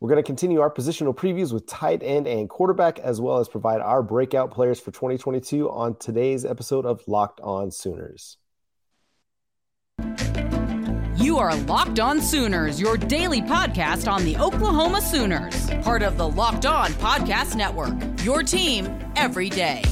[0.00, 3.48] We're going to continue our positional previews with tight end and quarterback, as well as
[3.48, 8.36] provide our breakout players for 2022 on today's episode of Locked On Sooners.
[11.16, 16.28] You are Locked On Sooners, your daily podcast on the Oklahoma Sooners, part of the
[16.28, 17.94] Locked On Podcast Network.
[18.22, 18.86] Your team
[19.16, 19.82] every day.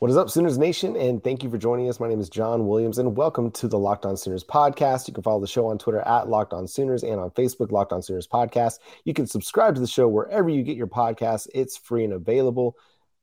[0.00, 0.96] What is up, Sooners Nation?
[0.96, 2.00] And thank you for joining us.
[2.00, 5.06] My name is John Williams, and welcome to the Locked On Sooners podcast.
[5.06, 7.92] You can follow the show on Twitter at Locked On Sooners and on Facebook, Locked
[7.92, 8.78] On Sooners podcast.
[9.04, 11.48] You can subscribe to the show wherever you get your podcasts.
[11.52, 12.78] It's free and available.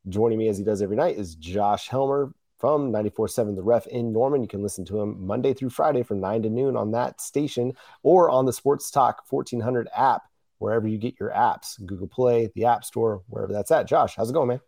[0.07, 4.13] Joining me as he does every night is Josh Helmer from 94.7 The Ref in
[4.13, 4.43] Norman.
[4.43, 7.73] You can listen to him Monday through Friday from 9 to noon on that station
[8.03, 10.21] or on the Sports Talk 1400 app,
[10.59, 13.87] wherever you get your apps, Google Play, the App Store, wherever that's at.
[13.87, 14.61] Josh, how's it going, man?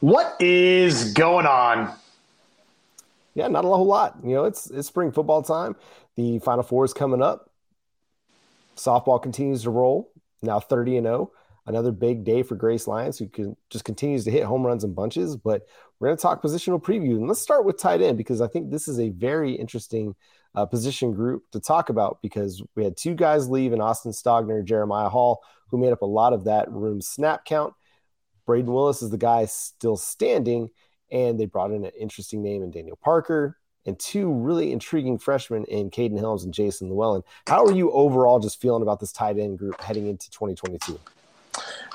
[0.00, 1.94] What is going on?
[3.34, 4.18] Yeah, not a whole lot.
[4.22, 5.76] You know, it's it's spring football time.
[6.16, 7.50] The Final Four is coming up.
[8.76, 10.10] Softball continues to roll.
[10.42, 11.32] Now 30 and 0.
[11.66, 14.92] Another big day for Grace Lyons, who can, just continues to hit home runs in
[14.92, 15.36] bunches.
[15.36, 15.62] But
[15.98, 17.16] we're going to talk positional preview.
[17.16, 20.14] And let's start with tight end because I think this is a very interesting
[20.54, 24.64] uh, position group to talk about because we had two guys leave in Austin Stogner,
[24.64, 27.72] Jeremiah Hall, who made up a lot of that room snap count.
[28.46, 30.70] Brayden Willis is the guy still standing,
[31.10, 35.64] and they brought in an interesting name in Daniel Parker and two really intriguing freshmen
[35.64, 37.22] in Kaden Helms and Jason Llewellyn.
[37.46, 40.98] How are you overall just feeling about this tight end group heading into 2022?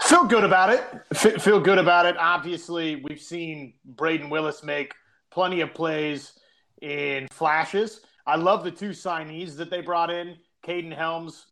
[0.02, 0.84] Feel good about it.
[1.12, 2.16] F- feel good about it.
[2.18, 4.94] Obviously, we've seen Brayden Willis make
[5.30, 6.40] plenty of plays
[6.82, 8.02] in flashes.
[8.26, 10.38] I love the two signees that they brought in.
[10.66, 11.48] Kaden Helms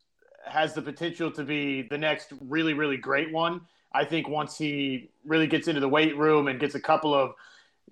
[0.46, 3.62] has the potential to be the next really, really great one.
[3.92, 7.34] I think once he really gets into the weight room and gets a couple of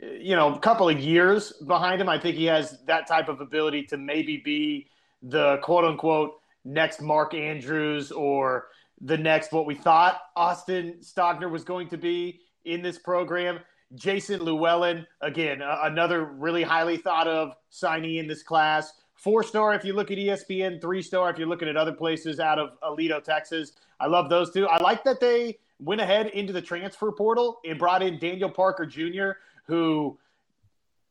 [0.01, 3.39] you know, a couple of years behind him, I think he has that type of
[3.39, 4.87] ability to maybe be
[5.23, 8.67] the quote unquote next Mark Andrews or
[9.01, 13.59] the next what we thought Austin Stogner was going to be in this program.
[13.93, 18.93] Jason Llewellyn, again, uh, another really highly thought of signee in this class.
[19.13, 22.39] Four star if you look at ESPN, three star if you're looking at other places
[22.39, 23.73] out of Aledo, Texas.
[23.99, 24.67] I love those two.
[24.67, 28.85] I like that they went ahead into the transfer portal and brought in Daniel Parker
[28.85, 29.31] Jr.,
[29.67, 30.17] who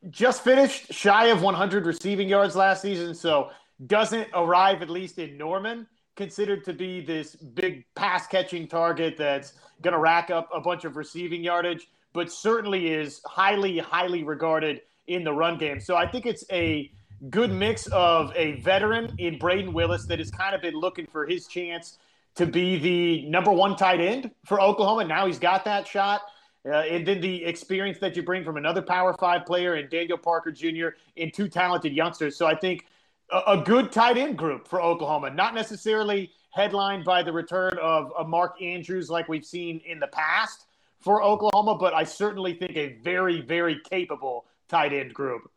[0.09, 3.49] just finished shy of 100 receiving yards last season, so
[3.87, 9.53] doesn't arrive at least in Norman considered to be this big pass catching target that's
[9.81, 14.81] going to rack up a bunch of receiving yardage, but certainly is highly, highly regarded
[15.07, 15.79] in the run game.
[15.79, 16.89] So I think it's a
[17.29, 21.25] good mix of a veteran in Brayden Willis that has kind of been looking for
[21.25, 21.97] his chance
[22.35, 25.05] to be the number one tight end for Oklahoma.
[25.05, 26.21] Now he's got that shot.
[26.65, 30.17] Uh, and then the experience that you bring from another Power Five player and Daniel
[30.17, 30.89] Parker Jr.
[31.15, 32.35] and two talented youngsters.
[32.35, 32.85] So I think
[33.31, 38.11] a, a good tight end group for Oklahoma, not necessarily headlined by the return of,
[38.17, 40.65] of Mark Andrews like we've seen in the past
[40.99, 45.51] for Oklahoma, but I certainly think a very, very capable tight end group.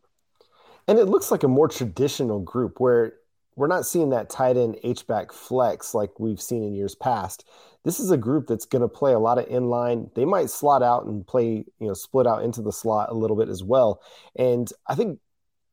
[0.87, 3.13] And it looks like a more traditional group where
[3.59, 7.45] we're not seeing that tight end H back flex like we've seen in years past.
[7.83, 10.13] This is a group that's going to play a lot of inline.
[10.15, 13.35] They might slot out and play, you know, split out into the slot a little
[13.35, 14.01] bit as well.
[14.37, 15.19] And I think,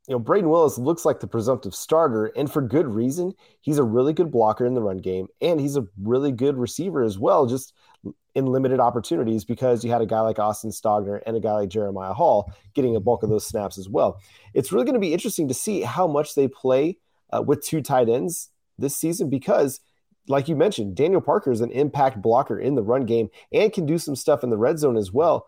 [0.09, 3.35] you know, Brayden Willis looks like the presumptive starter, and for good reason.
[3.61, 7.03] He's a really good blocker in the run game, and he's a really good receiver
[7.03, 7.73] as well, just
[8.35, 11.69] in limited opportunities because you had a guy like Austin Stogner and a guy like
[11.69, 14.21] Jeremiah Hall getting a bulk of those snaps as well.
[14.55, 16.99] It's really going to be interesting to see how much they play
[17.33, 19.81] uh, with two tight ends this season because,
[20.29, 23.87] like you mentioned, Daniel Parker is an impact blocker in the run game and can
[23.87, 25.47] do some stuff in the red zone as well.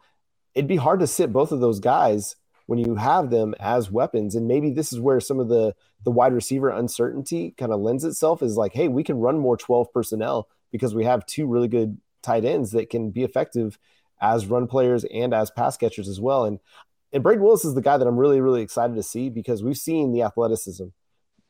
[0.55, 2.37] It'd be hard to sit both of those guys
[2.67, 4.35] when you have them as weapons.
[4.35, 5.75] And maybe this is where some of the
[6.05, 9.57] the wide receiver uncertainty kind of lends itself is like, hey, we can run more
[9.57, 13.79] 12 personnel because we have two really good tight ends that can be effective
[14.21, 16.45] as run players and as pass catchers as well.
[16.45, 16.61] And
[17.13, 19.79] and Brayden Willis is the guy that I'm really, really excited to see because we've
[19.79, 20.89] seen the athleticism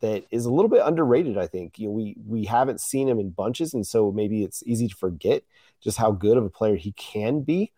[0.01, 1.37] that is a little bit underrated.
[1.39, 4.63] I think you know we we haven't seen him in bunches, and so maybe it's
[4.67, 5.43] easy to forget
[5.81, 7.73] just how good of a player he can be.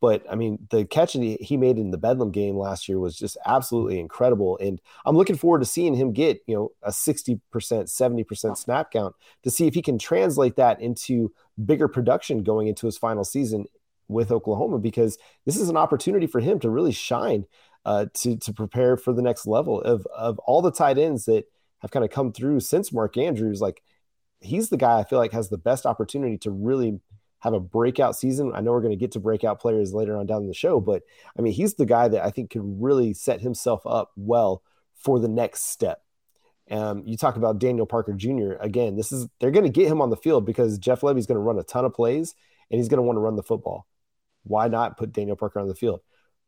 [0.00, 3.38] But I mean, the catch he made in the Bedlam game last year was just
[3.46, 8.56] absolutely incredible, and I'm looking forward to seeing him get you know a 60%, 70%
[8.58, 11.32] snap count to see if he can translate that into
[11.64, 13.64] bigger production going into his final season
[14.08, 15.16] with Oklahoma because
[15.46, 17.46] this is an opportunity for him to really shine
[17.86, 21.44] uh, to to prepare for the next level of of all the tight ends that
[21.84, 23.82] have kind of come through since Mark Andrews, like
[24.40, 26.98] he's the guy I feel like has the best opportunity to really
[27.40, 28.52] have a breakout season.
[28.54, 31.02] I know we're going to get to breakout players later on down the show, but
[31.38, 34.62] I mean, he's the guy that I think could really set himself up well
[34.96, 36.00] for the next step.
[36.70, 38.54] Um, you talk about Daniel Parker Jr.
[38.60, 41.36] Again, this is they're going to get him on the field because Jeff Lebby's going
[41.36, 42.34] to run a ton of plays
[42.70, 43.86] and he's going to want to run the football.
[44.44, 46.00] Why not put Daniel Parker on the field?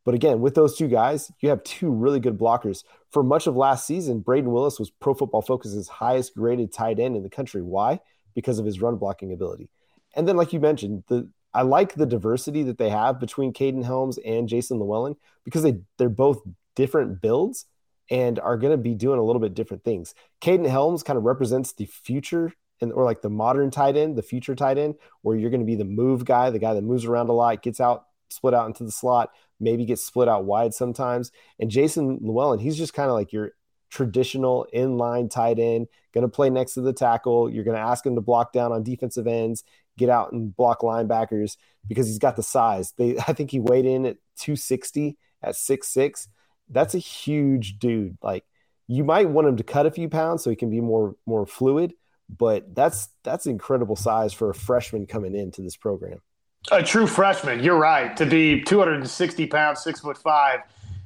[0.07, 2.85] But again, with those two guys, you have two really good blockers.
[3.11, 7.17] For much of last season, Brayden Willis was Pro Football Focus's highest graded tight end
[7.17, 7.61] in the country.
[7.61, 7.99] Why?
[8.33, 9.69] Because of his run blocking ability.
[10.15, 13.83] And then, like you mentioned, the I like the diversity that they have between Kaden
[13.83, 16.41] Helms and Jason Llewellyn because they they're both
[16.77, 17.65] different builds
[18.09, 20.15] and are going to be doing a little bit different things.
[20.39, 24.23] Kaden Helms kind of represents the future and or like the modern tight end, the
[24.23, 27.03] future tight end, where you're going to be the move guy, the guy that moves
[27.03, 30.73] around a lot, gets out, split out into the slot, maybe gets split out wide
[30.73, 31.31] sometimes.
[31.59, 33.51] And Jason Llewellyn, he's just kind of like your
[33.89, 37.49] traditional inline tight end, going to play next to the tackle.
[37.49, 39.63] You're going to ask him to block down on defensive ends
[39.97, 41.57] get out and block linebackers
[41.87, 42.93] because he's got the size.
[42.97, 46.27] They I think he weighed in at 260 at 6'6.
[46.69, 48.17] That's a huge dude.
[48.21, 48.45] Like
[48.87, 51.45] you might want him to cut a few pounds so he can be more more
[51.45, 51.93] fluid,
[52.29, 56.21] but that's that's incredible size for a freshman coming into this program.
[56.69, 58.17] A true freshman, you're right.
[58.17, 60.59] To be 260 pounds, six foot five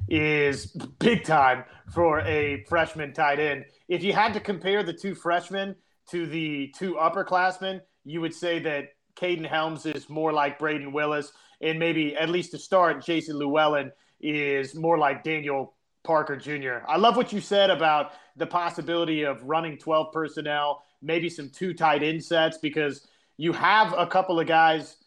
[0.09, 0.65] is
[0.97, 1.63] big time
[1.93, 3.65] for a freshman tight end.
[3.87, 5.75] If you had to compare the two freshmen
[6.09, 11.31] to the two upperclassmen, you would say that Kaden Helms is more like Brayden Willis,
[11.61, 16.83] and maybe at least to start, Jason Llewellyn is more like Daniel Parker Jr.
[16.87, 21.75] I love what you said about the possibility of running 12 personnel, maybe some two
[21.75, 23.07] tight end sets, because
[23.37, 24.97] you have a couple of guys,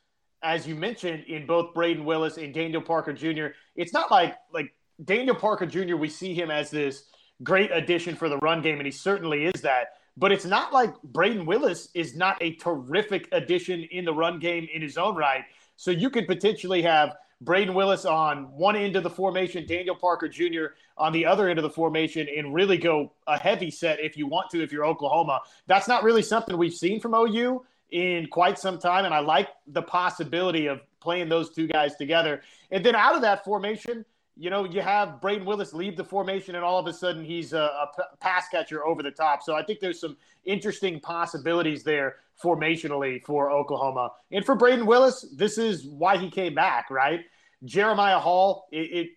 [0.44, 3.46] as you mentioned, in both Brayden Willis and Daniel Parker Jr.
[3.74, 4.72] It's not like like
[5.04, 5.96] Daniel Parker Jr.
[5.96, 7.04] We see him as this
[7.42, 9.94] great addition for the run game, and he certainly is that.
[10.16, 14.68] But it's not like Brayden Willis is not a terrific addition in the run game
[14.72, 15.42] in his own right.
[15.76, 20.28] So you could potentially have Brayden Willis on one end of the formation, Daniel Parker
[20.28, 20.66] Jr.
[20.96, 24.26] on the other end of the formation, and really go a heavy set if you
[24.28, 25.40] want to, if you're Oklahoma.
[25.66, 29.04] That's not really something we've seen from OU in quite some time.
[29.04, 32.42] And I like the possibility of playing those two guys together.
[32.70, 34.04] And then out of that formation,
[34.36, 37.52] you know, you have Brayden Willis leave the formation, and all of a sudden he's
[37.52, 37.86] a
[38.20, 39.42] pass catcher over the top.
[39.42, 44.10] So I think there's some interesting possibilities there formationally for Oklahoma.
[44.32, 47.20] And for Brayden Willis, this is why he came back, right?
[47.64, 49.08] Jeremiah Hall, it, it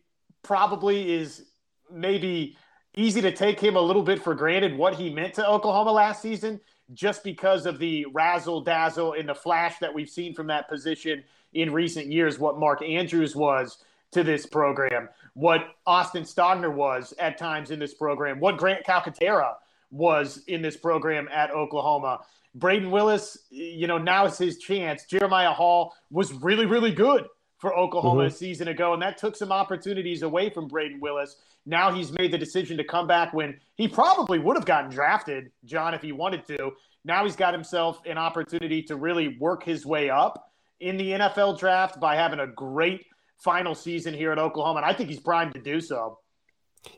[0.44, 1.46] probably is
[1.92, 2.56] maybe
[2.96, 6.22] easy to take him a little bit for granted what he meant to Oklahoma last
[6.22, 6.60] season
[6.94, 11.24] just because of the razzle dazzle and the flash that we've seen from that position
[11.54, 13.80] in recent years, what Mark Andrews was
[14.12, 19.56] to this program, what Austin Stogner was at times in this program, what Grant Calcaterra
[19.92, 22.22] was in this program at Oklahoma.
[22.58, 25.06] Brayden Willis, you know, now is his chance.
[25.06, 28.28] Jeremiah Hall was really, really good for Oklahoma mm-hmm.
[28.28, 31.38] a season ago, and that took some opportunities away from Brayden Willis.
[31.68, 35.52] Now he's made the decision to come back when he probably would have gotten drafted,
[35.66, 36.72] John, if he wanted to.
[37.04, 41.60] Now he's got himself an opportunity to really work his way up in the NFL
[41.60, 43.06] draft by having a great
[43.38, 46.20] final season here at Oklahoma, and I think he's primed to do so.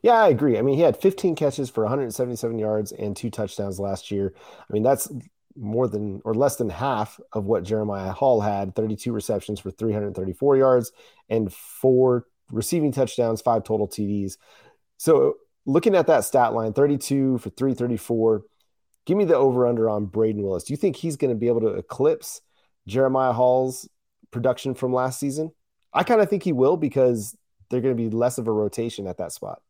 [0.04, 0.58] Yeah, I agree.
[0.58, 4.34] I mean, he had 15 catches for 177 yards and two touchdowns last year.
[4.38, 5.10] I mean, that's
[5.56, 10.58] more than or less than half of what Jeremiah Hall had 32 receptions for 334
[10.58, 10.92] yards
[11.28, 14.38] and four receiving touchdowns, five total TDs.
[14.98, 18.44] So, looking at that stat line 32 for 334,
[19.06, 20.64] give me the over under on Brayden Willis.
[20.64, 22.42] Do you think he's going to be able to eclipse
[22.88, 23.88] Jeremiah Hall's
[24.32, 25.52] production from last season?
[25.94, 27.36] I kind of think he will because
[27.70, 29.62] they're going to be less of a rotation at that spot.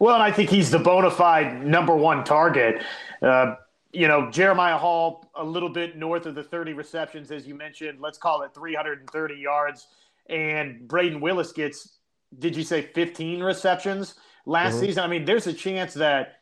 [0.00, 2.82] Well, and I think he's the bona fide number one target.
[3.20, 3.54] Uh,
[3.92, 8.00] you know, Jeremiah Hall, a little bit north of the 30 receptions, as you mentioned.
[8.00, 9.86] Let's call it 330 yards.
[10.28, 11.98] And Brayden Willis gets,
[12.38, 14.14] did you say 15 receptions
[14.46, 14.86] last mm-hmm.
[14.86, 15.04] season?
[15.04, 16.40] I mean, there's a chance that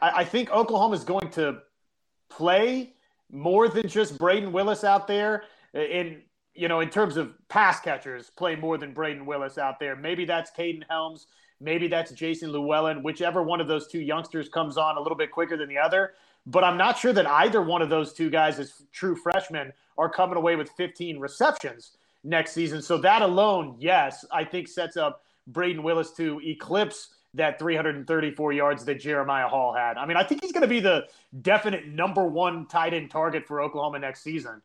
[0.00, 1.58] I, I think Oklahoma is going to
[2.28, 2.94] play
[3.30, 5.44] more than just Brayden Willis out there.
[5.74, 6.22] In
[6.54, 9.94] you know, in terms of pass catchers, play more than Brayden Willis out there.
[9.94, 11.26] Maybe that's Kaden Helms.
[11.60, 13.02] Maybe that's Jason Llewellyn.
[13.02, 16.14] Whichever one of those two youngsters comes on a little bit quicker than the other.
[16.46, 20.08] But I'm not sure that either one of those two guys, as true freshmen, are
[20.08, 21.92] coming away with 15 receptions
[22.24, 22.82] next season.
[22.82, 28.84] So that alone, yes, I think sets up Brayden Willis to eclipse that 334 yards
[28.84, 29.96] that Jeremiah Hall had.
[29.96, 31.06] I mean, I think he's going to be the
[31.42, 34.62] definite number one tight end target for Oklahoma next season.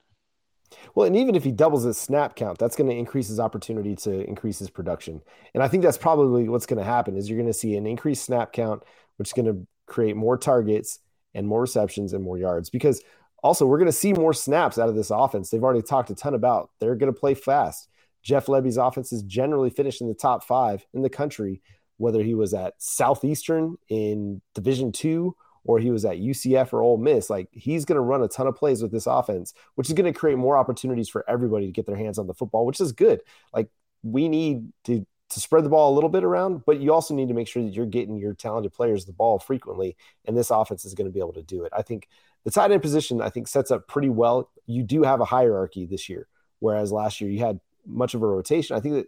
[0.96, 3.96] Well, and even if he doubles his snap count, that's going to increase his opportunity
[3.98, 5.22] to increase his production.
[5.54, 7.86] And I think that's probably what's going to happen is you're going to see an
[7.86, 8.84] increased snap count,
[9.18, 11.00] which is going to create more targets
[11.36, 12.70] and more receptions and more yards.
[12.72, 13.04] Because
[13.46, 15.52] Also, we're going to see more snaps out of this offense.
[15.52, 17.88] They've already talked a ton about they're going to play fast.
[18.24, 21.62] Jeff Lebby's offense is generally finished in the top five in the country,
[21.98, 26.98] whether he was at Southeastern in Division two or he was at UCF or Ole
[26.98, 27.30] Miss.
[27.30, 30.12] Like he's going to run a ton of plays with this offense, which is going
[30.12, 32.94] to create more opportunities for everybody to get their hands on the football, which is
[32.94, 33.22] good.
[33.54, 33.70] Like
[34.02, 37.28] we need to to spread the ball a little bit around, but you also need
[37.28, 40.84] to make sure that you're getting your talented players the ball frequently, and this offense
[40.86, 41.74] is going to be able to do it.
[41.76, 42.08] I think
[42.46, 44.50] the tight end position, I think, sets up pretty well.
[44.68, 46.28] You do have a hierarchy this year,
[46.60, 48.78] whereas last year you had much of a rotation.
[48.78, 49.08] I think that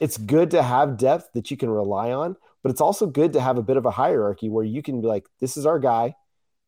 [0.00, 3.40] it's good to have depth that you can rely on, but it's also good to
[3.40, 6.14] have a bit of a hierarchy where you can be like, this is our guy,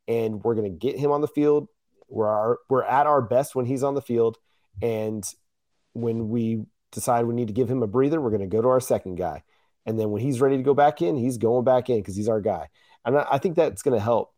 [0.09, 1.69] and we're going to get him on the field.
[2.09, 4.39] We're our, we're at our best when he's on the field,
[4.83, 5.25] and
[5.93, 8.69] when we decide we need to give him a breather, we're going to go to
[8.69, 9.45] our second guy,
[9.87, 12.29] and then when he's ready to go back in, he's going back in because he's
[12.29, 12.69] our guy.
[13.05, 14.35] And I, think that's going to help.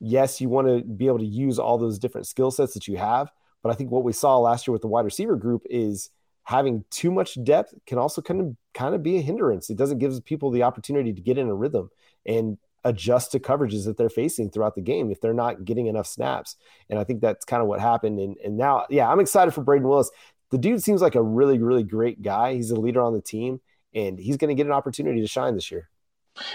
[0.00, 2.96] Yes, you want to be able to use all those different skill sets that you
[2.96, 3.30] have,
[3.62, 6.10] but I think what we saw last year with the wide receiver group is
[6.44, 9.68] having too much depth can also kind of kind of be a hindrance.
[9.68, 11.90] It doesn't give people the opportunity to get in a rhythm
[12.24, 16.06] and adjust to coverages that they're facing throughout the game if they're not getting enough
[16.06, 16.56] snaps.
[16.88, 18.18] And I think that's kind of what happened.
[18.18, 20.10] And, and now, yeah, I'm excited for Brayden Willis.
[20.50, 22.54] The dude seems like a really, really great guy.
[22.54, 23.60] He's a leader on the team,
[23.94, 25.90] and he's going to get an opportunity to shine this year.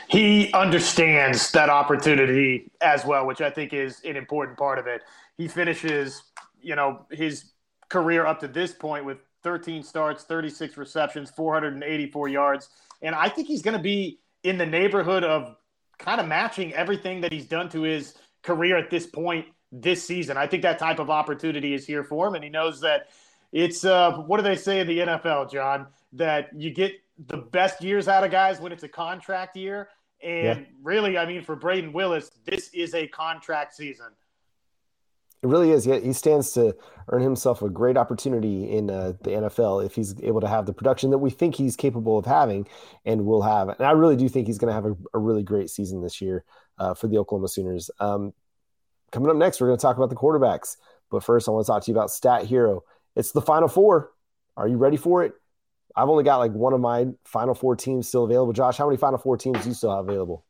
[0.08, 5.02] He understands that opportunity as well, which I think is an important part of it.
[5.38, 6.24] He finishes,
[6.62, 7.52] you know, his
[7.90, 12.70] career up to this point with 13 starts, 36 receptions, 484 yards.
[13.02, 15.56] And I think he's going to be in the neighborhood of
[16.00, 20.38] kind of matching everything that he's done to his career at this point this season.
[20.38, 22.36] I think that type of opportunity is here for him.
[22.36, 23.10] And he knows that
[23.52, 25.88] it's, uh, what do they say in the NFL, John?
[26.14, 26.94] That you get
[27.28, 29.90] the best years out of guys when it's a contract year.
[30.22, 30.66] And yeah.
[30.82, 34.08] really, I mean, for Brayden Willis, this is a contract season.
[35.42, 35.86] It really is.
[35.86, 36.74] Yeah, he stands to
[37.10, 40.72] earn himself a great opportunity in uh, the NFL if he's able to have the
[40.72, 42.66] production that we think he's capable of having
[43.04, 43.68] and will have.
[43.68, 46.22] And I really do think he's going to have a, a, really great season this
[46.22, 46.46] year
[46.78, 47.92] uh, for the Oklahoma Sooners.
[48.00, 48.34] Um,
[49.12, 50.78] coming up next, we're going to talk about the quarterbacks.
[51.12, 52.84] But first, I want to talk to you about Stat Hero.
[53.18, 54.12] It's the Final Four.
[54.56, 55.34] Are you ready for it?
[55.96, 58.54] I've only got like one of my Final Four teams still available.
[58.54, 60.46] Josh, how many Final Four teams do you still have available?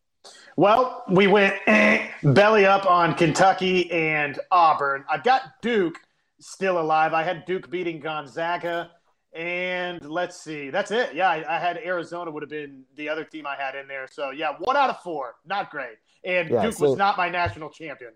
[0.56, 5.04] Well, we went eh, belly up on Kentucky and Auburn.
[5.10, 6.00] I've got Duke
[6.40, 7.14] still alive.
[7.14, 8.92] I had Duke beating Gonzaga.
[9.34, 10.70] And let's see.
[10.70, 11.16] That's it.
[11.16, 14.08] Yeah, I, I, had Arizona would have been the other team I had in there.
[14.08, 15.36] So yeah, one out of four.
[15.44, 15.98] Not great.
[16.24, 18.12] And yeah, Duke so, was not my national champion.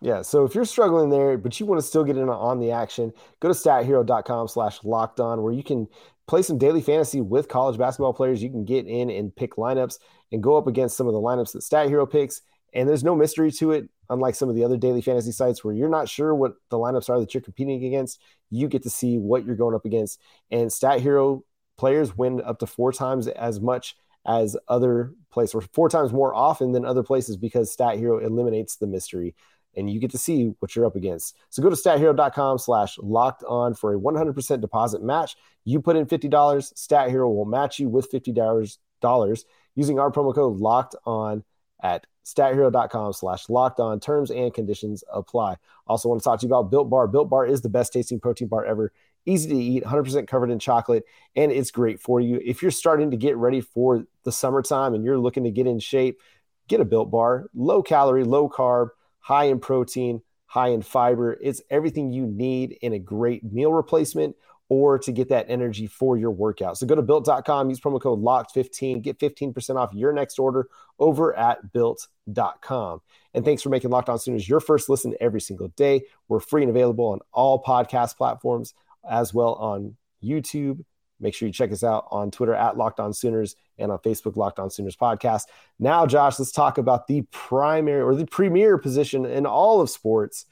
[0.00, 0.22] Yeah.
[0.22, 3.12] So if you're struggling there, but you want to still get in on the action,
[3.40, 5.88] go to stathero.com slash locked on where you can
[6.26, 8.42] play some daily fantasy with college basketball players.
[8.42, 9.98] You can get in and pick lineups
[10.32, 12.40] and go up against some of the lineups that Stat Hero picks.
[12.72, 15.74] And there's no mystery to it, unlike some of the other daily fantasy sites where
[15.74, 18.20] you're not sure what the lineups are that you're competing against.
[18.50, 20.20] You get to see what you're going up against.
[20.50, 21.44] And Stat Hero
[21.76, 26.34] players win up to four times as much as other places, or four times more
[26.34, 29.34] often than other places because Stat Hero eliminates the mystery
[29.76, 31.36] and you get to see what you're up against.
[31.50, 35.36] So go to stathero.com slash locked on for a 100% deposit match.
[35.64, 40.58] You put in $50, Stat Hero will match you with $50 using our promo code
[40.58, 41.44] locked on
[41.82, 44.00] at stathero.com slash locked on.
[44.00, 45.56] Terms and conditions apply.
[45.86, 47.06] Also, want to talk to you about Built Bar.
[47.06, 48.92] Built Bar is the best tasting protein bar ever.
[49.26, 51.04] Easy to eat, 100% covered in chocolate,
[51.34, 52.40] and it's great for you.
[52.44, 55.78] If you're starting to get ready for the summertime and you're looking to get in
[55.78, 56.20] shape,
[56.68, 57.46] get a Built Bar.
[57.54, 58.88] Low calorie, low carb,
[59.24, 61.38] high in protein, high in fiber.
[61.40, 64.36] It's everything you need in a great meal replacement
[64.68, 66.76] or to get that energy for your workout.
[66.76, 71.34] So go to built.com, use promo code LOCKED15, get 15% off your next order over
[71.36, 73.00] at built.com.
[73.32, 76.02] And thanks for making Locked On Sooners your first listen every single day.
[76.28, 78.74] We're free and available on all podcast platforms
[79.08, 80.84] as well on YouTube.
[81.24, 84.36] Make sure you check us out on Twitter at Locked On Sooners and on Facebook,
[84.36, 85.44] Locked On Sooners Podcast.
[85.78, 90.44] Now, Josh, let's talk about the primary or the premier position in all of sports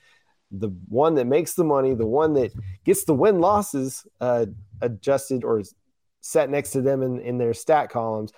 [0.52, 2.52] the one that makes the money, the one that
[2.84, 4.46] gets the win losses uh,
[4.80, 5.62] adjusted or
[6.20, 8.32] set next to them in, in their stat columns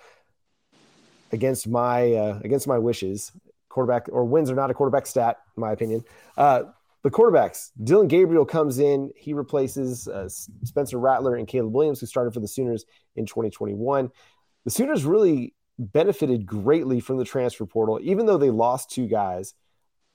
[1.31, 3.31] against my uh, against my wishes.
[3.69, 6.03] Quarterback or wins are not a quarterback stat, in my opinion.
[6.37, 6.63] Uh,
[7.05, 9.11] the quarterbacks, Dillon Gabriel comes in.
[9.15, 12.85] He replaces uh, Spencer Rattler and Caleb Williams, who started for the Sooners
[13.15, 14.11] in 2021.
[14.65, 19.53] The Sooners really benefited greatly from the transfer portal, even though they lost two guys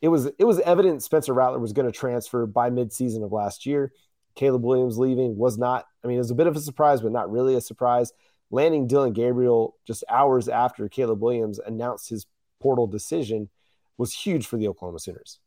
[0.01, 3.67] it was it was evident Spencer Rattler was going to transfer by midseason of last
[3.67, 3.93] year.
[4.35, 5.87] Caleb Williams leaving was not.
[6.03, 8.13] I mean, it was a bit of a surprise, but not really a surprise.
[8.51, 12.27] Landing Dillon Gabriel just hours after Caleb Williams announced his
[12.61, 13.49] portal decision
[13.99, 15.39] was huge for the Oklahoma Sooners.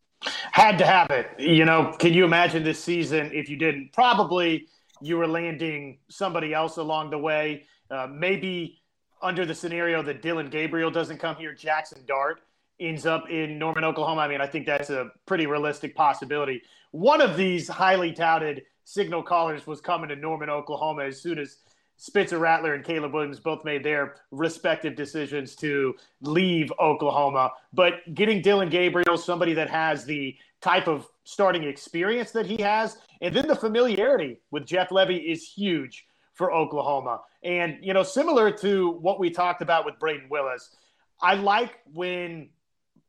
[0.52, 1.30] Had to have it.
[1.40, 3.94] You know, can you imagine this season if you didn't?
[3.94, 4.68] Probably
[5.02, 7.66] you were landing somebody else along the way.
[7.92, 8.82] Uh, maybe
[9.22, 12.42] under the scenario that Dillon Gabriel doesn't come here, Jackson Dart
[12.80, 14.22] ends up in Norman, Oklahoma.
[14.22, 16.62] I mean, I think that's a pretty realistic possibility.
[16.92, 21.58] One of these highly touted signal callers was coming to Norman, Oklahoma as soon as
[22.04, 27.54] Spencer Rattler and Caleb Williams both made their respective decisions to leave Oklahoma.
[27.72, 32.98] But getting Dillon Gabriel, somebody that has the type of starting experience that he has,
[33.22, 37.22] and then the familiarity with Jeff Lebby is huge for Oklahoma.
[37.42, 40.76] And, you know, similar to what we talked about with Brayden Willis,
[41.22, 42.50] I like when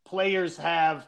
[0.05, 1.05] players have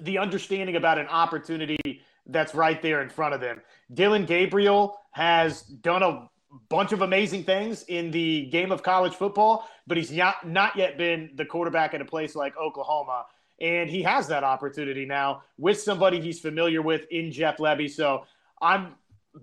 [0.00, 3.60] the understanding about an opportunity that's right there in front of them.
[3.92, 6.30] Dillon Gabriel has done a
[6.68, 10.96] bunch of amazing things in the game of college football, but he's not not yet
[10.96, 13.26] been the quarterback at a place like Oklahoma.
[13.60, 17.90] And he has that opportunity now with somebody he's familiar with in Jeff Lebby.
[17.90, 18.24] So
[18.62, 18.94] I'm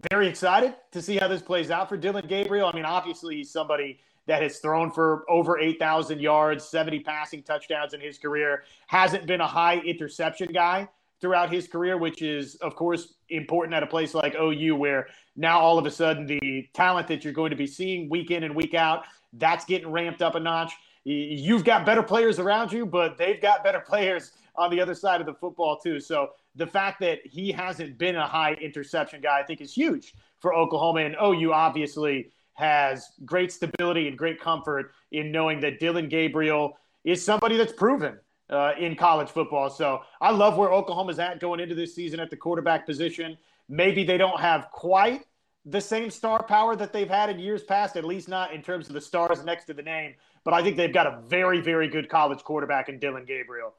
[0.09, 2.69] very excited to see how this plays out for Dillon Gabriel.
[2.69, 7.93] I mean, obviously he's somebody that has thrown for over 8,000 yards, 70 passing touchdowns
[7.93, 10.87] in his career, hasn't been a high interception guy
[11.21, 15.59] throughout his career, which is, of course, important at a place like OU, where now
[15.59, 18.55] all of a sudden the talent that you're going to be seeing week in and
[18.55, 19.03] week out,
[19.33, 20.73] that's getting ramped up a notch.
[21.03, 25.19] You've got better players around you, but they've got better players on the other side
[25.19, 25.99] of the football, too.
[25.99, 30.13] So the fact that he hasn't been a high interception guy, I think, is huge
[30.39, 31.01] for Oklahoma.
[31.01, 37.23] And OU obviously has great stability and great comfort in knowing that Dillon Gabriel is
[37.23, 38.17] somebody that's proven
[38.49, 39.69] uh, in college football.
[39.69, 43.37] So I love where Oklahoma's at going into this season at the quarterback position.
[43.67, 45.25] Maybe they don't have quite
[45.65, 48.87] the same star power that they've had in years past, at least not in terms
[48.87, 50.13] of the stars next to the name.
[50.43, 53.73] But I think they've got a very, very good college quarterback in Dillon Gabriel.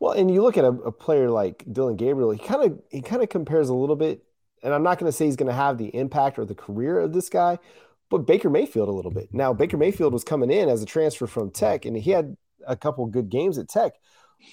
[0.00, 3.00] Well, and you look at a, a player like Dillon Gabriel, he kind of he
[3.00, 4.22] kind of compares a little bit,
[4.62, 6.98] and I'm not going to say he's going to have the impact or the career
[6.98, 7.58] of this guy,
[8.10, 9.32] but Baker Mayfield a little bit.
[9.32, 12.76] Now, Baker Mayfield was coming in as a transfer from Tech, and he had a
[12.76, 13.92] couple good games at Tech,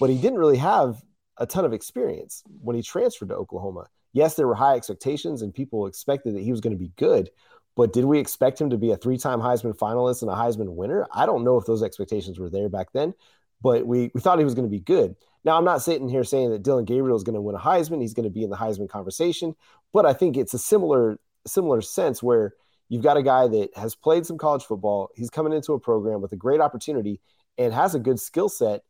[0.00, 1.02] but he didn't really have
[1.38, 3.86] a ton of experience when he transferred to Oklahoma.
[4.12, 7.30] Yes, there were high expectations, and people expected that he was going to be good.
[7.76, 11.06] But did we expect him to be a three-time Heisman finalist and a Heisman winner?
[11.12, 13.12] I don't know if those expectations were there back then,
[13.60, 15.14] but we we thought he was going to be good.
[15.44, 18.00] Now, I'm not sitting here saying that Dillon Gabriel is going to win a Heisman.
[18.00, 19.54] He's going to be in the Heisman conversation,
[19.92, 22.54] but I think it's a similar similar sense where
[22.88, 25.10] You've got a guy that has played some college football.
[25.14, 27.20] He's coming into a program with a great opportunity
[27.58, 28.82] and has a good skill set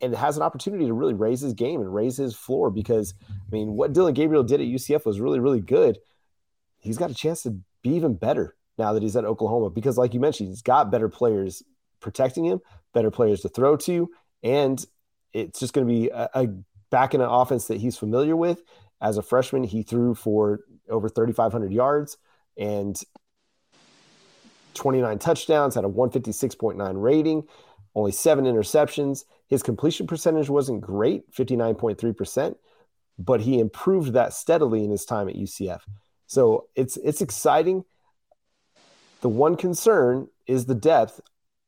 [0.00, 3.50] and has an opportunity to really raise his game and raise his floor because, I
[3.50, 5.98] mean, what Dillon Gabriel did at UCF was really, really good.
[6.78, 10.14] He's got a chance to be even better now that he's at Oklahoma because, like
[10.14, 11.62] you mentioned, he's got better players
[12.00, 12.60] protecting him,
[12.94, 14.08] better players to throw to,
[14.42, 14.84] and
[15.34, 16.48] it's just going to be a, a
[16.90, 18.62] back in an offense that he's familiar with.
[19.02, 22.16] As a freshman, he threw for over 3,500 yards
[22.56, 23.00] and
[24.74, 27.44] 29 touchdowns, had a 156.9 rating,
[27.94, 29.24] only seven interceptions.
[29.48, 32.54] His completion percentage wasn't great, 59.3%,
[33.18, 35.80] but he improved that steadily in his time at UCF.
[36.26, 37.84] So it's it's exciting.
[39.20, 41.20] The one concern is the depth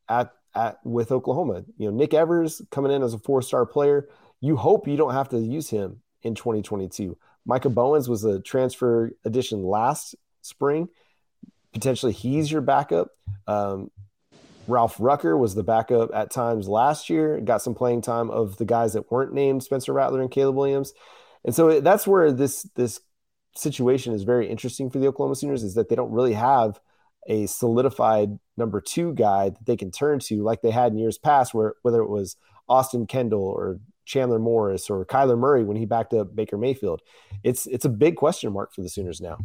[0.09, 1.65] at, at with Oklahoma.
[1.77, 4.09] You know, Nick Evers coming in as a four-star player.
[4.41, 7.17] You hope you don't have to use him in 2022.
[7.45, 10.89] Micah Bowens was a transfer addition last spring.
[11.73, 13.09] Potentially, he's your backup.
[13.47, 13.91] Um,
[14.73, 17.41] Ralph Rucker was the backup at times last year.
[17.41, 20.93] Got some playing time of the guys that weren't named Spencer Rattler and Caleb Williams,
[21.45, 23.01] and so that's where this this
[23.55, 26.81] situation is very interesting for the Oklahoma Sooners is that they don't really have
[27.29, 31.19] a solidified number two guy that they can turn to like they had in years
[31.19, 32.37] past, where whether it was
[32.69, 37.03] Austin Kendall or Chandler Morris or Kyler Murray when he backed up Baker Mayfield.
[37.45, 39.39] It's it's a big question mark for the Sooners now.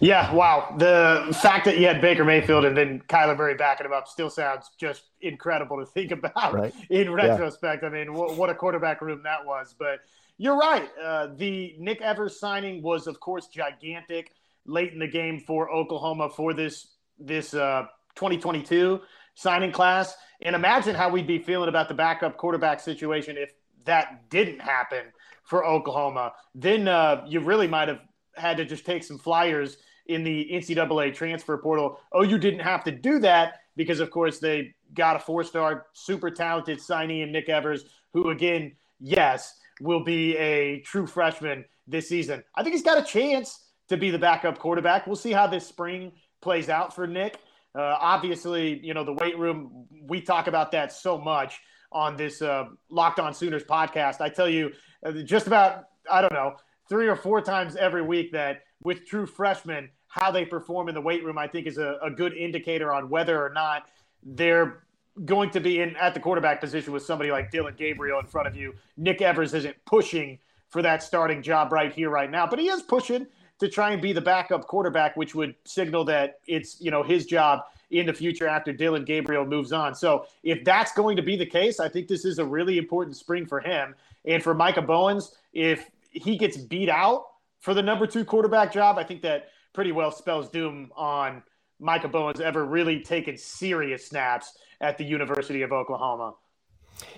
[0.00, 0.74] Yeah, wow.
[0.78, 4.30] The fact that you had Baker Mayfield and then Kyler Murray backing him up still
[4.30, 6.74] sounds just incredible to think about right.
[6.88, 7.82] in retrospect.
[7.82, 7.88] Yeah.
[7.88, 9.74] I mean, what, what, a quarterback room that was.
[9.78, 10.00] But
[10.38, 10.88] you're right.
[11.02, 14.32] Uh, the Nick Evers signing was, of course, gigantic
[14.66, 19.00] late in the game for Oklahoma for this this uh, 2022
[19.34, 20.14] signing class.
[20.42, 23.52] And imagine how we'd be feeling about the backup quarterback situation if
[23.84, 25.06] that didn't happen
[25.44, 26.32] for Oklahoma.
[26.54, 28.00] Then uh, you really might have
[28.36, 32.00] had to just take some flyers in the NCAA transfer portal.
[32.12, 35.86] Oh, you didn't have to do that because, of course, they got a four star,
[35.92, 42.08] super talented signee in Nick Evers, who, again, yes, will be a true freshman this
[42.08, 42.42] season.
[42.54, 45.06] I think he's got a chance to be the backup quarterback.
[45.06, 47.38] We'll see how this spring plays out for Nick.
[47.74, 51.60] Uh, obviously, you know, the weight room, we talk about that so much.
[51.92, 54.20] on this uh, Locked On Sooners podcast.
[54.20, 54.72] I tell you,
[55.04, 56.56] uh, just about I don't know
[56.90, 61.00] three or four times every week that with true freshmen, how they perform in the
[61.00, 63.88] weight room, I think is a, a good indicator on whether or not
[64.22, 64.82] they're
[65.24, 68.48] going to be in at the quarterback position with somebody like Dillon Gabriel in front
[68.48, 68.74] of you.
[68.96, 72.82] Nick Evers isn't pushing for that starting job right here, right now, but he is
[72.82, 73.26] pushing
[73.60, 77.26] to try and be the backup quarterback, which would signal that it's you know his
[77.26, 79.94] job in the future after Dillon Gabriel moves on.
[79.94, 83.16] So if that's going to be the case, I think this is a really important
[83.16, 85.34] spring for him and for Micah Bowens.
[85.52, 87.24] If he gets beat out
[87.60, 91.42] for the number two quarterback job, I think that pretty well spells doom on
[91.78, 96.34] Micah Bowens ever really taken serious snaps at the University of Oklahoma.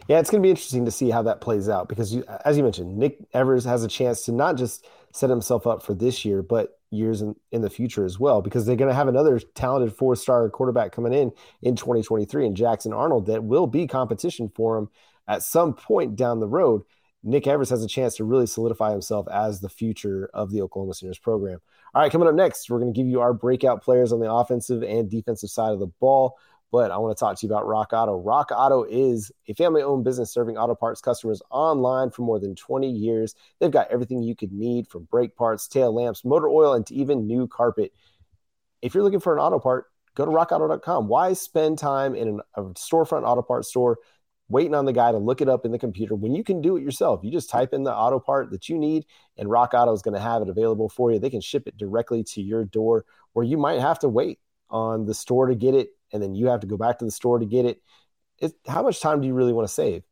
[0.07, 2.57] Yeah, it's going to be interesting to see how that plays out because, you, as
[2.57, 6.24] you mentioned, Nick Evers has a chance to not just set himself up for this
[6.24, 9.40] year, but years in, in the future as well, because they're going to have another
[9.55, 14.50] talented four star quarterback coming in in 2023 and Jackson Arnold that will be competition
[14.55, 14.88] for him
[15.26, 16.83] at some point down the road.
[17.24, 20.94] Nick Evers has a chance to really solidify himself as the future of the Oklahoma
[20.94, 21.61] Sooners program.
[21.94, 24.30] All right, coming up next, we're going to give you our breakout players on the
[24.30, 26.37] offensive and defensive side of the ball.
[26.72, 28.18] But I want to talk to you about Rock Auto.
[28.18, 32.56] Rock Auto is a family owned business serving auto parts customers online for more than
[32.56, 33.35] 20 years.
[33.61, 37.26] They've got everything you could need from brake parts, tail lamps, motor oil, and even
[37.26, 37.92] new carpet.
[38.80, 41.08] If you're looking for an auto part, go to rockauto.com.
[41.08, 43.98] Why spend time in a storefront auto parts store
[44.53, 46.77] waiting on the guy to look it up in the computer when you can do
[46.77, 47.21] it yourself.
[47.25, 49.07] You just type in the auto part that you need,
[49.38, 51.19] and Rock Auto is going to have it available for you.
[51.19, 54.38] They can ship it directly to your door, where you might have to wait
[54.69, 57.11] on the store to get it, and then you have to go back to the
[57.11, 57.81] store to get it.
[58.69, 60.03] how much time do you really want to save?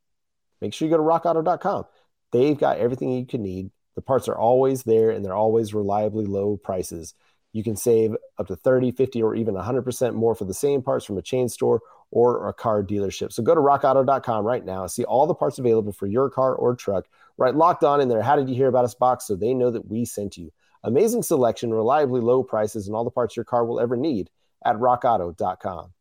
[0.62, 1.84] Make sure you go to rockauto.com.
[2.32, 3.70] They've got everything you can need.
[3.94, 7.14] The parts are always there, and they're always reliably low prices.
[7.52, 11.04] You can save up to 30, 50, or even 100% more for the same parts
[11.04, 13.32] from a chain store or a car dealership.
[13.32, 16.54] So go to rockauto.com right now, and see all the parts available for your car
[16.54, 18.22] or truck, right locked on in there.
[18.22, 20.52] How did you hear about us box so they know that we sent you?
[20.82, 24.30] Amazing selection, reliably low prices, and all the parts your car will ever need
[24.64, 25.92] at rockauto.com.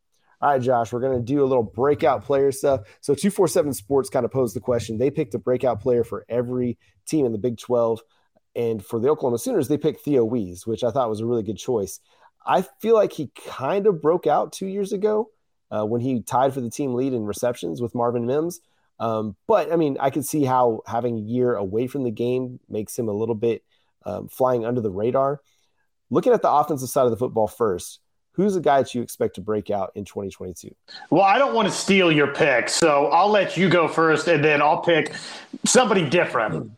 [0.41, 2.81] All right, Josh, we're going to do a little breakout player stuff.
[3.01, 4.97] So 247 Sports kind of posed the question.
[4.97, 8.01] They picked a breakout player for every team in the Big 12.
[8.55, 11.43] And for the Oklahoma Sooners, they picked Theo Wease, which I thought was a really
[11.43, 11.99] good choice.
[12.45, 15.29] I feel like he kind of broke out two years ago
[15.71, 18.59] uh, when he tied for the team lead in receptions with Marvin Mims.
[18.99, 22.59] Um, but I mean, I could see how having a year away from the game
[22.69, 23.63] makes him a little bit
[24.05, 25.41] um, flying under the radar.
[26.09, 27.99] Looking at the offensive side of the football first,
[28.33, 30.73] who's the guy that you expect to break out in 2022?
[31.09, 34.43] Well, I don't want to steal your pick, so I'll let you go first, and
[34.43, 35.13] then I'll pick
[35.65, 36.71] somebody different.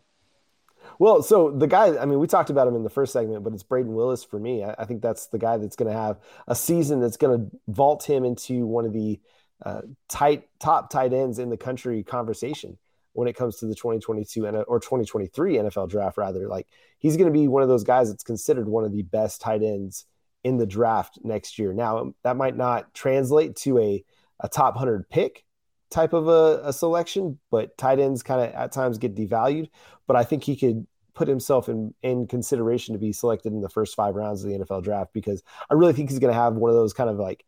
[0.98, 3.52] Well, so the guy, I mean, we talked about him in the first segment, but
[3.52, 4.64] it's Brayden Willis for me.
[4.64, 7.56] I, I think that's the guy that's going to have a season that's going to
[7.68, 9.20] vault him into one of the
[9.64, 12.78] uh, tight top tight ends in the country conversation
[13.12, 16.18] when it comes to the 2022 or 2023 NFL draft.
[16.18, 16.66] Rather, like
[16.98, 19.62] he's going to be one of those guys that's considered one of the best tight
[19.62, 20.06] ends
[20.44, 21.72] in the draft next year.
[21.72, 24.04] Now, that might not translate to a
[24.40, 25.44] a top 100 pick
[25.92, 29.68] type of a, a selection, but tight ends kind of at times get devalued.
[30.06, 33.68] But I think he could put himself in, in consideration to be selected in the
[33.68, 36.54] first five rounds of the NFL draft because I really think he's going to have
[36.54, 37.44] one of those kind of like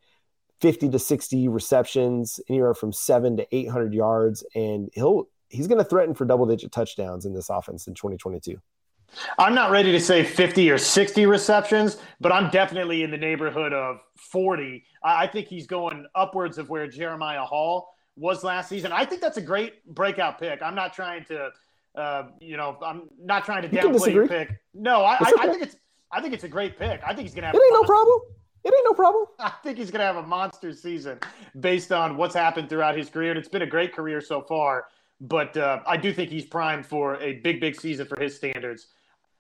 [0.61, 4.45] 50 to 60 receptions, anywhere from seven to 800 yards.
[4.55, 8.59] And he'll, he's going to threaten for double digit touchdowns in this offense in 2022.
[9.39, 13.73] I'm not ready to say 50 or 60 receptions, but I'm definitely in the neighborhood
[13.73, 14.85] of 40.
[15.03, 18.93] I think he's going upwards of where Jeremiah Hall was last season.
[18.93, 20.63] I think that's a great breakout pick.
[20.63, 21.51] I'm not trying to
[21.95, 24.61] uh, you know, I'm not trying to downplay your pick.
[24.75, 25.77] No, I, I, I, think it's
[26.11, 27.01] I think it's a great pick.
[27.05, 27.55] I think he's gonna have.
[27.55, 28.21] It ain't no problem.
[28.65, 29.27] It ain't no problem.
[29.39, 31.19] I think he's gonna have a monster season
[31.61, 34.87] based on what's happened throughout his career, and it's been a great career so far.
[35.21, 38.89] But uh, I do think he's primed for a big, big season for his standards.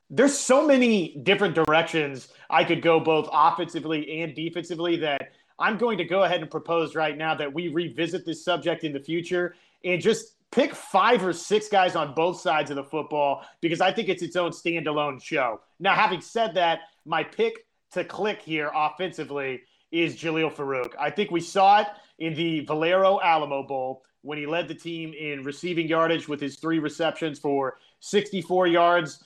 [0.09, 5.99] There's so many different directions I could go, both offensively and defensively, that I'm going
[5.99, 9.55] to go ahead and propose right now that we revisit this subject in the future
[9.85, 13.93] and just pick five or six guys on both sides of the football because I
[13.93, 15.61] think it's its own standalone show.
[15.81, 19.62] Now, having said that, my pick to click here offensively
[19.93, 20.93] is Jalil Farooq.
[20.99, 21.88] I think we saw it
[22.19, 26.57] in the Valero Alamo Bowl when he led the team in receiving yardage with his
[26.57, 29.23] three receptions for 64 yards.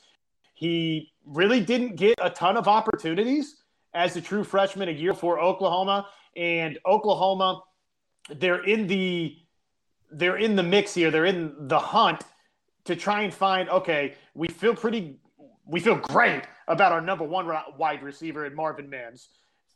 [0.55, 3.62] He really didn't get a ton of opportunities
[3.95, 6.09] as a true freshman a year for Oklahoma.
[6.38, 7.62] And Oklahoma,
[8.31, 9.37] they're in the
[10.11, 11.11] they're in the mix here.
[11.11, 12.22] They're in the hunt
[12.85, 13.68] to try and find.
[13.68, 15.18] Okay, we feel pretty,
[15.66, 17.46] we feel great about our number one
[17.77, 19.29] wide receiver in Marvin Mims.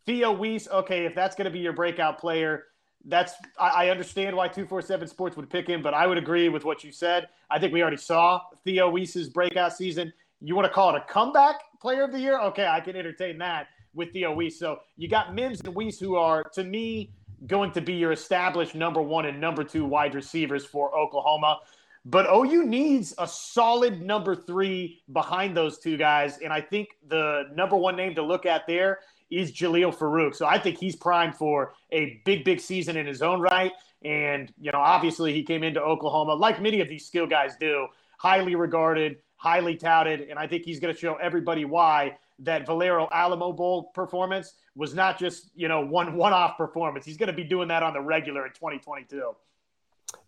[0.06, 0.68] Theo Wease.
[0.68, 2.64] Okay, if that's going to be your breakout player,
[3.06, 6.64] that's I, I understand why 247 Sports would pick him, but I would agree with
[6.64, 7.28] what you said.
[7.50, 10.12] I think we already saw Theo Wease's breakout season.
[10.40, 12.40] You want to call it a comeback player of the year?
[12.40, 14.58] Okay, I can entertain that with Theo Wease.
[14.58, 17.12] So you got Mims and Wease who are, to me,
[17.46, 21.58] going to be your established number one and number two wide receivers for Oklahoma.
[22.04, 26.38] But OU needs a solid number three behind those two guys.
[26.38, 29.00] And I think the number one name to look at there
[29.30, 30.34] is Jalil Farooq.
[30.34, 33.72] So I think he's primed for a big, big season in his own right.
[34.04, 37.86] And, you know, obviously he came into Oklahoma, like many of these skill guys do,
[38.18, 40.22] highly regarded, highly touted.
[40.28, 44.94] And I think he's going to show everybody why that Valero Alamo Bowl performance was
[44.94, 47.04] not just, you know, one one off performance.
[47.04, 49.34] He's going to be doing that on the regular in 2022.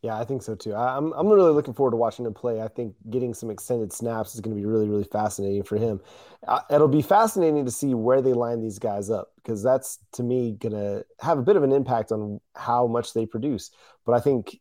[0.02, 0.74] Yeah, I think so too.
[0.74, 2.60] I'm I'm really looking forward to watching him play.
[2.60, 6.00] I think getting some extended snaps is going to be really really fascinating for him.
[6.46, 10.22] Uh, it'll be fascinating to see where they line these guys up because that's to
[10.22, 13.70] me going to have a bit of an impact on how much they produce.
[14.04, 14.58] But I think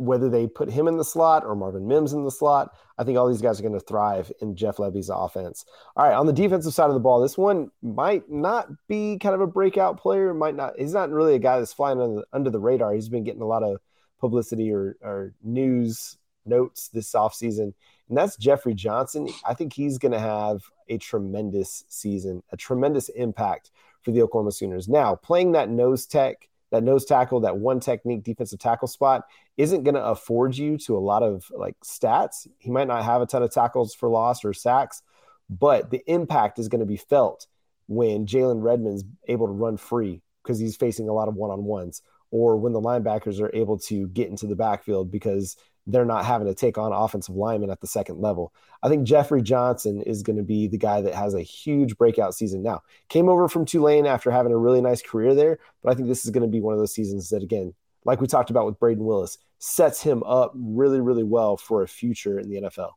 [0.00, 3.18] whether they put him in the slot or Marvin Mims in the slot, I think
[3.18, 5.66] all these guys are going to thrive in Jeff Lebby's offense.
[5.94, 9.34] All right, on the defensive side of the ball, this one might not be kind
[9.34, 10.32] of a breakout player.
[10.32, 10.72] Might not.
[10.78, 12.94] He's not really a guy that's flying under the, under the radar.
[12.94, 13.78] He's been getting a lot of
[14.18, 16.16] publicity or, or news
[16.46, 17.74] notes this offseason,
[18.08, 19.28] and that's Jeffrey Johnson.
[19.46, 23.70] I think he's going to have a tremendous season, a tremendous impact
[24.02, 24.88] for the Oklahoma Sooners.
[24.88, 29.24] Now, playing that nose tech that nose tackle, that one technique defensive tackle spot
[29.56, 32.46] isn't going to afford you to a lot of like stats.
[32.58, 35.02] He might not have a ton of tackles for loss or sacks,
[35.48, 37.46] but the impact is going to be felt
[37.88, 41.64] when Jalen Redmond's able to run free because he's facing a lot of one on
[41.64, 45.56] ones, or when the linebackers are able to get into the backfield because
[45.92, 48.52] they're not having to take on offensive linemen at the second level.
[48.82, 52.34] I think Jeffrey Johnson is going to be the guy that has a huge breakout
[52.34, 52.82] season now.
[53.08, 56.24] Came over from Tulane after having a really nice career there, but I think this
[56.24, 57.74] is going to be one of those seasons that, again,
[58.04, 61.88] like we talked about with Brayden Willis, sets him up really, really well for a
[61.88, 62.92] future in the NFL.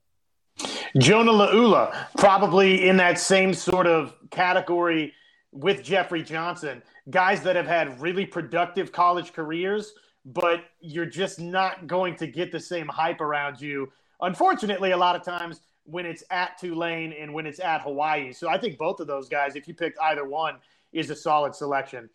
[0.97, 5.13] Jonah Laulu, probably in that same sort of category
[5.51, 9.93] with Jeffrey Johnson, guys that have had really productive college careers
[10.25, 13.91] but you're just not going to get the same hype around you.
[14.21, 18.31] Unfortunately, a lot of times when it's at Tulane and when it's at Hawaii.
[18.31, 20.55] So I think both of those guys, if you picked either one,
[20.93, 22.09] is a solid selection.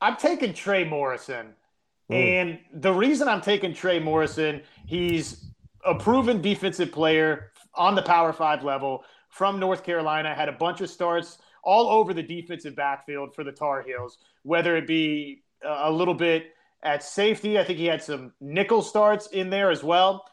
[0.00, 1.54] I'm taking Trey Morrison.
[2.10, 2.14] Mm.
[2.14, 5.46] And the reason I'm taking Trey Morrison, he's
[5.84, 10.80] a proven defensive player on the Power Five level from North Carolina, had a bunch
[10.80, 15.90] of starts all over the defensive backfield for the Tar Heels, whether it be a
[15.90, 17.58] little bit at safety.
[17.58, 20.24] I think he had some nickel starts in there as well.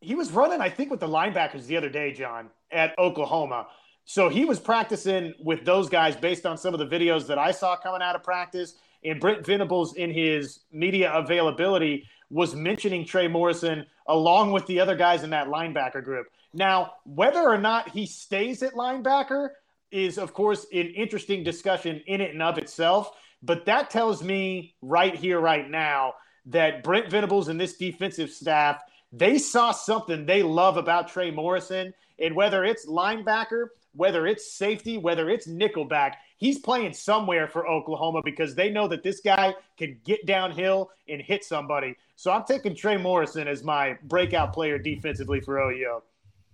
[0.00, 3.66] He was running, I think, with the linebackers the other day, John, at Oklahoma.
[4.04, 7.52] So he was practicing with those guys based on some of the videos that I
[7.52, 8.74] saw coming out of practice.
[9.04, 14.96] And Brent Venables, in his media availability, was mentioning Trey Morrison along with the other
[14.96, 16.26] guys in that linebacker group.
[16.52, 19.50] Now, whether or not he stays at linebacker
[19.90, 23.12] is, of course, an interesting discussion in and of itself.
[23.42, 26.14] But that tells me right here, right now,
[26.46, 31.94] that Brent Venables and this defensive staff, they saw something they love about Trey Morrison.
[32.18, 38.20] And whether it's linebacker, whether it's safety, whether it's nickelback, he's playing somewhere for Oklahoma
[38.24, 41.96] because they know that this guy can get downhill and hit somebody.
[42.16, 46.02] So I'm taking Trey Morrison as my breakout player defensively for OU.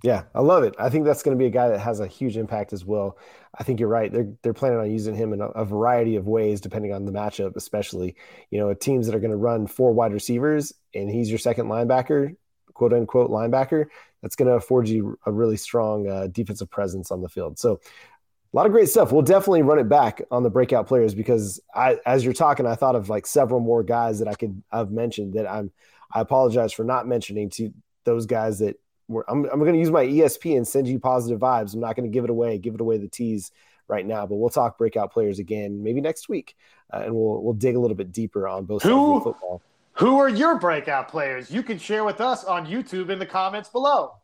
[0.06, 0.76] Yeah, I love it.
[0.78, 3.18] I think that's going to be a guy that has a huge impact as well.
[3.58, 4.12] I think you're right.
[4.12, 7.10] They're they're planning on using him in a, a variety of ways, depending on the
[7.10, 7.56] matchup.
[7.56, 8.14] Especially,
[8.52, 11.66] you know, teams that are going to run four wide receivers, and he's your second
[11.66, 12.36] linebacker,
[12.72, 13.86] quote unquote linebacker.
[14.22, 17.58] That's going to afford you a really strong uh, defensive presence on the field.
[17.58, 17.80] So,
[18.52, 19.10] a lot of great stuff.
[19.10, 22.76] We'll definitely run it back on the breakout players because I, as you're talking, I
[22.76, 25.72] thought of like several more guys that I could have mentioned that I'm.
[26.14, 27.72] I apologize for not mentioning to
[28.04, 31.74] those guys that I'm, I'm going to use my ESP and send you positive vibes.
[31.74, 33.52] I'm not going to give it away, give it away the tease
[33.88, 36.56] right now, but we'll talk breakout players again maybe next week,
[36.92, 39.62] uh, and we'll we'll dig a little bit deeper on both who, sides of football.
[39.94, 41.50] Who are your breakout players?
[41.50, 44.14] You can share with us on YouTube in the comments below.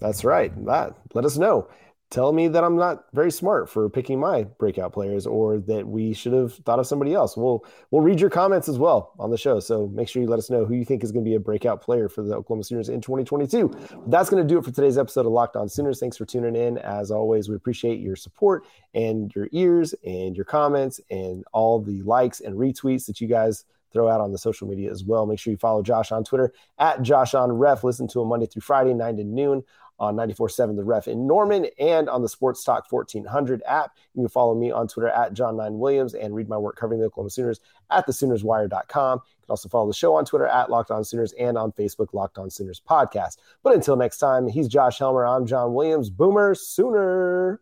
[0.00, 0.52] That's right.
[0.64, 1.68] That let us know
[2.10, 6.14] tell me that I'm not very smart for picking my breakout players or that we
[6.14, 7.36] should have thought of somebody else.
[7.36, 9.60] We'll we'll read your comments as well on the show.
[9.60, 11.40] So make sure you let us know who you think is going to be a
[11.40, 13.70] breakout player for the Oklahoma Sooners in 2022.
[14.06, 16.00] That's going to do it for today's episode of Locked On Sooners.
[16.00, 16.78] Thanks for tuning in.
[16.78, 22.02] As always, we appreciate your support and your ears and your comments and all the
[22.02, 25.26] likes and retweets that you guys throw out on the social media as well.
[25.26, 27.84] Make sure you follow Josh on Twitter at Josh on Ref.
[27.84, 29.64] Listen to him Monday through Friday, 9 to noon
[29.98, 33.92] on 94.7 The Ref in Norman and on the Sports Talk 1400 app.
[34.14, 37.30] You can follow me on Twitter at John9Williams and read my work covering the Oklahoma
[37.30, 39.18] Sooners at thesoonerswire.com.
[39.18, 42.12] You can also follow the show on Twitter at Locked On Sooners and on Facebook,
[42.12, 43.38] Locked On Sooners Podcast.
[43.62, 45.26] But until next time, he's Josh Helmer.
[45.26, 46.10] I'm John Williams.
[46.10, 47.60] Boomer Sooner.